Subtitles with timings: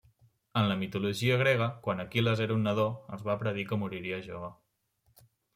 [0.61, 4.51] En la mitologia grega, quan Aquil·les era un nadó, es va predir que moriria jove.